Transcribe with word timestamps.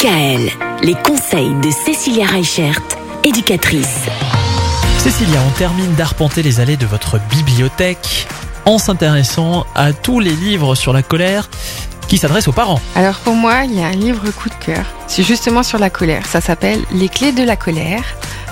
DKL, 0.00 0.50
les 0.82 0.94
conseils 0.94 1.52
de 1.62 1.70
Cécilia 1.70 2.24
Reichert, 2.24 2.80
éducatrice. 3.22 4.06
Cécilia, 4.96 5.38
on 5.46 5.50
termine 5.58 5.94
d'arpenter 5.94 6.42
les 6.42 6.58
allées 6.58 6.78
de 6.78 6.86
votre 6.86 7.20
bibliothèque 7.28 8.26
en 8.64 8.78
s'intéressant 8.78 9.66
à 9.74 9.92
tous 9.92 10.20
les 10.20 10.30
livres 10.30 10.74
sur 10.74 10.94
la 10.94 11.02
colère 11.02 11.50
qui 12.08 12.16
s'adressent 12.16 12.48
aux 12.48 12.52
parents. 12.52 12.80
Alors 12.94 13.16
pour 13.16 13.34
moi, 13.34 13.64
il 13.64 13.78
y 13.78 13.82
a 13.82 13.88
un 13.88 13.92
livre 13.92 14.30
coup 14.30 14.48
de 14.48 14.64
cœur. 14.64 14.86
C'est 15.06 15.22
justement 15.22 15.62
sur 15.62 15.78
la 15.78 15.90
colère. 15.90 16.24
Ça 16.24 16.40
s'appelle 16.40 16.80
Les 16.92 17.10
clés 17.10 17.32
de 17.32 17.42
la 17.42 17.56
colère, 17.56 18.04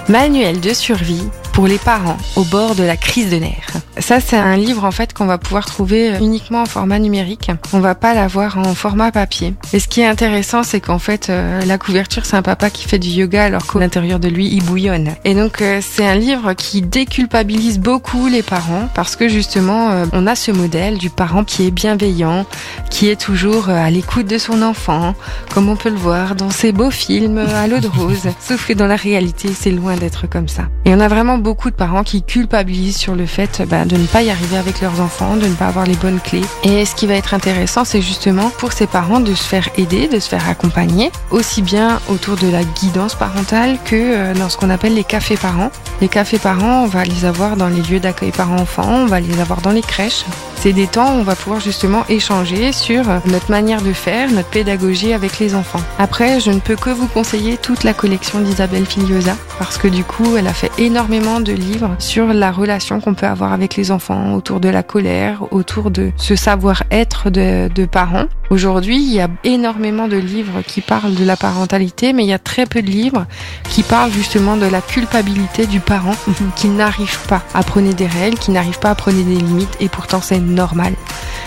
manuel 0.08 0.60
de 0.60 0.74
survie 0.74 1.28
pour 1.54 1.66
les 1.66 1.78
parents 1.78 2.18
au 2.36 2.44
bord 2.44 2.74
de 2.74 2.82
la 2.82 2.98
crise 2.98 3.30
de 3.30 3.36
nerfs. 3.36 3.72
Ça, 4.00 4.20
c'est 4.20 4.36
un 4.36 4.56
livre 4.56 4.84
en 4.84 4.90
fait 4.90 5.12
qu'on 5.12 5.26
va 5.26 5.38
pouvoir 5.38 5.66
trouver 5.66 6.12
uniquement 6.20 6.62
en 6.62 6.66
format 6.66 6.98
numérique. 6.98 7.50
On 7.72 7.80
va 7.80 7.94
pas 7.94 8.14
l'avoir 8.14 8.58
en 8.58 8.74
format 8.74 9.10
papier. 9.10 9.54
Et 9.72 9.80
ce 9.80 9.88
qui 9.88 10.00
est 10.00 10.06
intéressant, 10.06 10.62
c'est 10.62 10.80
qu'en 10.80 10.98
fait, 10.98 11.28
euh, 11.30 11.60
la 11.64 11.78
couverture, 11.78 12.24
c'est 12.24 12.36
un 12.36 12.42
papa 12.42 12.70
qui 12.70 12.86
fait 12.86 12.98
du 12.98 13.08
yoga 13.08 13.45
alors 13.45 13.66
qu'à 13.66 13.78
l'intérieur 13.78 14.20
de 14.20 14.28
lui, 14.28 14.48
il 14.48 14.64
bouillonne. 14.64 15.10
Et 15.24 15.34
donc, 15.34 15.60
euh, 15.62 15.80
c'est 15.82 16.06
un 16.06 16.14
livre 16.14 16.54
qui 16.54 16.82
déculpabilise 16.82 17.78
beaucoup 17.78 18.28
les 18.28 18.42
parents 18.42 18.88
parce 18.95 19.16
que 19.16 19.28
justement, 19.28 19.90
euh, 19.90 20.06
on 20.12 20.26
a 20.26 20.34
ce 20.34 20.52
modèle 20.52 20.98
du 20.98 21.10
parent 21.10 21.45
qui 21.45 21.66
est 21.66 21.70
bienveillant, 21.70 22.46
qui 22.90 23.09
est 23.09 23.20
toujours 23.20 23.68
à 23.68 23.90
l'écoute 23.90 24.26
de 24.26 24.38
son 24.38 24.62
enfant, 24.62 25.15
comme 25.52 25.68
on 25.68 25.76
peut 25.76 25.90
le 25.90 25.96
voir 25.96 26.34
dans 26.34 26.51
ces 26.51 26.73
beaux 26.73 26.90
films 26.90 27.38
à 27.38 27.66
l'eau 27.66 27.80
de 27.80 27.88
rose. 27.88 28.28
Sauf 28.40 28.66
que 28.66 28.73
dans 28.73 28.87
la 28.87 28.96
réalité, 28.96 29.48
c'est 29.59 29.70
loin 29.70 29.96
d'être 29.96 30.28
comme 30.28 30.48
ça. 30.48 30.68
Et 30.84 30.95
on 30.95 31.01
a 31.01 31.09
vraiment 31.09 31.38
beaucoup 31.38 31.70
de 31.70 31.76
parents 31.76 32.04
qui 32.04 32.23
culpabilisent 32.23 32.96
sur 32.96 33.15
le 33.15 33.26
fait 33.26 33.62
bah, 33.68 33.84
de 33.88 33.97
ne 33.97 34.06
pas 34.06 34.23
y 34.23 34.30
arriver 34.30 34.56
avec 34.56 34.80
leurs 34.80 35.01
enfants, 35.01 35.37
de 35.37 35.47
ne 35.47 35.55
pas 35.55 35.66
avoir 35.66 35.87
les 35.87 35.96
bonnes 35.96 36.20
clés. 36.20 36.45
Et 36.62 36.84
ce 36.84 36.95
qui 36.95 37.06
va 37.06 37.15
être 37.15 37.34
intéressant, 37.34 37.84
c'est 37.84 38.02
justement 38.02 38.51
pour 38.59 38.73
ces 38.73 38.87
parents 38.87 39.20
de 39.20 39.34
se 39.34 39.42
faire 39.42 39.69
aider, 39.77 40.06
de 40.06 40.20
se 40.20 40.29
faire 40.29 40.48
accompagner, 40.48 41.10
aussi 41.30 41.62
bien 41.62 42.01
autour 42.09 42.37
de 42.37 42.48
la 42.48 42.62
guidance 42.62 43.15
parentale 43.15 43.79
que 43.84 43.96
euh, 43.96 44.34
dans 44.34 44.48
ce 44.48 44.56
qu'on 44.56 44.70
appelle 44.70 44.95
les 44.95 45.05
cafés 45.05 45.37
parents. 45.37 45.71
Les 46.01 46.09
cafés 46.09 46.38
parents, 46.38 46.85
on 46.85 46.87
va 46.87 47.02
les 47.02 47.24
avoir 47.24 47.57
dans 47.57 47.66
les 47.66 47.82
lieux 47.82 47.99
d'accueil 47.99 48.30
parents-enfants, 48.30 48.88
on 48.88 49.07
va 49.07 49.18
les 49.18 49.41
avoir 49.41 49.60
dans 49.63 49.73
les 49.73 49.82
crèches. 49.82 50.24
C'est 50.60 50.73
des 50.73 50.87
temps 50.87 51.15
où 51.15 51.21
on 51.21 51.23
va 51.23 51.37
pouvoir 51.37 51.60
justement 51.60 52.05
échanger 52.09 52.73
sur 52.73 53.05
notre 53.27 53.51
manière 53.51 53.80
de 53.80 53.93
faire, 53.93 54.30
notre 54.30 54.49
pédagogie 54.49 55.13
avec 55.13 55.38
les 55.38 55.55
enfants. 55.55 55.80
Après, 55.99 56.40
je 56.40 56.51
ne 56.51 56.59
peux 56.59 56.74
que 56.74 56.90
vous 56.90 57.07
conseiller 57.07 57.57
toute 57.57 57.85
la 57.85 57.95
collection 57.95 58.40
d'Isabelle 58.40 58.87
Filiosa 58.87 59.37
parce 59.59 59.79
que 59.79 59.87
du 59.87 60.02
coup, 60.02 60.37
elle 60.37 60.49
a 60.49 60.52
fait 60.52 60.71
énormément 60.79 61.40
de 61.40 61.52
livres 61.52 61.95
sur 62.01 62.33
la 62.33 62.51
relation 62.51 63.01
qu'on 63.01 63.15
peut 63.15 63.27
avoir 63.27 63.52
avec 63.52 63.77
les 63.77 63.93
enfants, 63.93 64.34
autour 64.34 64.59
de 64.59 64.69
la 64.69 64.83
colère, 64.83 65.44
autour 65.53 65.93
de 65.93 66.10
ce 66.16 66.34
savoir-être 66.34 67.31
de, 67.31 67.87
parents. 67.87 68.27
Aujourd'hui, 68.50 68.97
il 68.97 69.12
y 69.12 69.21
a 69.21 69.28
énormément 69.44 70.09
de 70.09 70.16
livres 70.16 70.62
qui 70.66 70.81
parlent 70.81 71.15
de 71.15 71.25
la 71.25 71.37
parentalité, 71.37 72.12
mais 72.12 72.25
il 72.25 72.28
y 72.28 72.33
a 72.33 72.38
très 72.38 72.66
peu 72.66 72.83
de 72.83 72.91
livres 72.91 73.27
qui 73.69 73.83
parlent 73.83 74.12
justement 74.12 74.56
de 74.56 74.66
la 74.66 74.81
culpabilité 74.81 75.66
du 75.66 75.81
parent 75.88 76.14
qui 76.56 76.69
n'arrive 76.69 77.19
pas 77.26 77.42
à 77.54 77.62
prendre 77.62 77.92
des 77.92 78.06
règles, 78.06 78.38
qui 78.38 78.50
n'arrive 78.50 78.78
pas 78.78 78.91
à 78.91 78.94
prendre 78.94 79.16
des 79.16 79.34
limites, 79.34 79.76
et 79.81 79.88
pourtant 79.88 80.20
c'est 80.22 80.38
normal. 80.38 80.94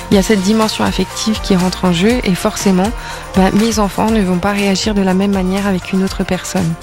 Il 0.09 0.15
y 0.15 0.17
a 0.17 0.23
cette 0.23 0.41
dimension 0.41 0.83
affective 0.83 1.39
qui 1.41 1.55
rentre 1.55 1.85
en 1.85 1.93
jeu, 1.93 2.19
et 2.23 2.35
forcément, 2.35 2.91
bah, 3.37 3.51
mes 3.53 3.79
enfants 3.79 4.11
ne 4.11 4.21
vont 4.21 4.39
pas 4.39 4.51
réagir 4.51 4.93
de 4.93 5.01
la 5.01 5.13
même 5.13 5.31
manière 5.31 5.67
avec 5.67 5.93
une 5.93 6.03
autre 6.03 6.25
personne. 6.25 6.73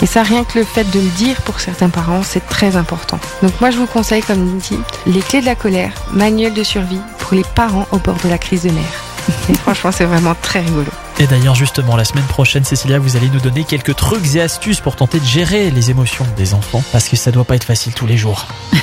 Et 0.00 0.06
ça, 0.06 0.22
rien 0.22 0.44
que 0.44 0.58
le 0.58 0.64
fait 0.64 0.90
de 0.90 0.98
le 0.98 1.08
dire 1.08 1.42
pour 1.42 1.60
certains 1.60 1.90
parents, 1.90 2.22
c'est 2.22 2.46
très 2.48 2.76
important. 2.76 3.18
Donc 3.42 3.52
moi, 3.60 3.70
je 3.70 3.76
vous 3.76 3.86
conseille, 3.86 4.22
comme 4.22 4.58
dit, 4.58 4.78
les 5.06 5.20
clés 5.20 5.42
de 5.42 5.46
la 5.46 5.56
colère, 5.56 5.92
manuel 6.12 6.54
de 6.54 6.62
survie 6.62 7.00
pour 7.18 7.34
les 7.34 7.44
parents 7.54 7.86
au 7.92 7.98
bord 7.98 8.16
de 8.24 8.30
la 8.30 8.38
crise 8.38 8.62
de 8.62 8.70
nerfs. 8.70 9.09
Et 9.48 9.54
franchement, 9.64 9.92
c'est 9.92 10.04
vraiment 10.04 10.34
très 10.40 10.60
rigolo. 10.60 10.90
Et 11.18 11.26
d'ailleurs, 11.26 11.54
justement, 11.54 11.96
la 11.96 12.04
semaine 12.04 12.24
prochaine, 12.24 12.64
Cécilia, 12.64 12.98
vous 12.98 13.16
allez 13.16 13.28
nous 13.28 13.40
donner 13.40 13.64
quelques 13.64 13.94
trucs 13.94 14.34
et 14.34 14.40
astuces 14.40 14.80
pour 14.80 14.96
tenter 14.96 15.20
de 15.20 15.24
gérer 15.24 15.70
les 15.70 15.90
émotions 15.90 16.26
des 16.36 16.54
enfants, 16.54 16.82
parce 16.92 17.08
que 17.08 17.16
ça 17.16 17.30
doit 17.30 17.44
pas 17.44 17.56
être 17.56 17.64
facile 17.64 17.92
tous 17.92 18.06
les 18.06 18.16
jours. 18.16 18.46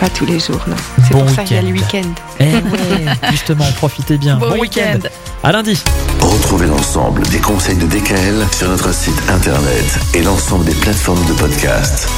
Pas 0.00 0.08
tous 0.08 0.24
les 0.24 0.40
jours, 0.40 0.60
non. 0.66 0.76
C'est 1.06 1.12
Bon 1.12 1.20
pour 1.26 1.30
ça 1.34 1.44
qu'il 1.44 1.56
y 1.56 1.58
a 1.58 1.62
le 1.62 1.72
week-end. 1.72 2.08
Eh 2.38 2.44
ouais, 2.44 2.60
justement, 3.30 3.66
profitez 3.76 4.16
bien. 4.16 4.38
Bon 4.38 4.52
week-end. 4.52 4.94
week-end. 4.94 5.08
À 5.42 5.52
lundi. 5.52 5.78
Retrouvez 6.20 6.66
l'ensemble 6.66 7.22
des 7.28 7.38
conseils 7.38 7.76
de 7.76 7.86
DKL 7.86 8.46
sur 8.52 8.68
notre 8.68 8.94
site 8.94 9.20
internet 9.28 9.98
et 10.14 10.22
l'ensemble 10.22 10.64
des 10.64 10.74
plateformes 10.74 11.24
de 11.26 11.34
podcast. 11.34 12.08